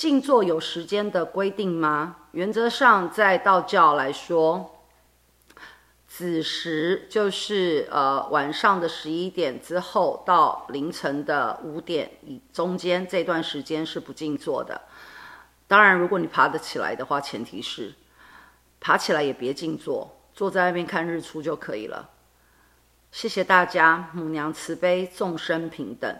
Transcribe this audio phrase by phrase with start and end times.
[0.00, 2.16] 静坐有时间的规定吗？
[2.30, 4.86] 原则上在道教来说
[6.08, 14.80] 子时就是呃晚上的十一点之后到凌晨的五点以中间这段时间是不静坐的。
[15.68, 17.92] 当然如果你爬得起来的话前提是
[18.80, 22.08] 爬起来也别静坐坐在外面看日出就可以了。
[23.12, 26.16] 谢谢大家母娘慈悲众生平等。